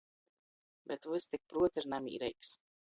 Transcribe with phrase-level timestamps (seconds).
[0.93, 2.59] Bet vys tik pruots ir namīreigs.